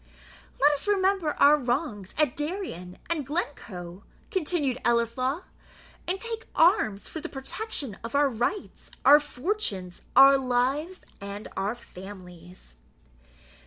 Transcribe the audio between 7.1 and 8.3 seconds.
the protection of our